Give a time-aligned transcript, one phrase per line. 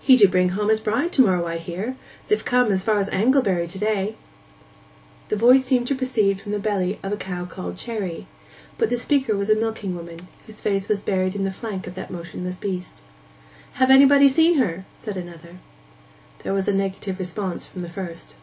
[0.00, 1.94] 'He do bring home his bride to morrow, I hear.
[2.28, 4.16] They've come as far as Anglebury to day.'
[5.28, 8.26] The voice seemed to proceed from the belly of the cow called Cherry,
[8.78, 11.96] but the speaker was a milking woman, whose face was buried in the flank of
[11.96, 13.02] that motionless beast.
[13.74, 15.58] 'Hav' anybody seen her?' said another.
[16.44, 18.36] There was a negative response from the first.